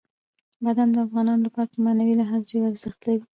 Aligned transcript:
بادام 0.63 0.89
د 0.93 0.97
افغانانو 1.05 1.45
لپاره 1.47 1.67
په 1.73 1.77
معنوي 1.85 2.13
لحاظ 2.21 2.41
ډېر 2.51 2.63
ارزښت 2.71 2.99
لري. 3.07 3.23